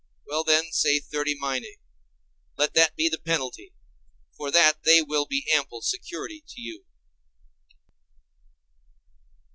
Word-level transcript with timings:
Well 0.25 0.43
then, 0.43 0.71
say 0.71 0.97
thirty 0.99 1.35
minæ, 1.37 1.73
let 2.57 2.73
that 2.73 2.95
be 2.95 3.07
the 3.07 3.19
penalty; 3.19 3.71
for 4.35 4.49
that 4.49 4.81
they 4.81 5.03
will 5.03 5.27
be 5.27 5.47
ample 5.53 5.83
security 5.83 6.43
to 6.47 6.59
you. 6.59 6.85